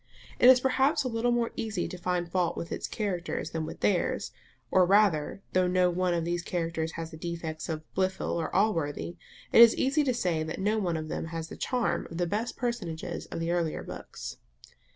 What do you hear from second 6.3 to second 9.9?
characters has the defects of Blifil or of Allworthy, it is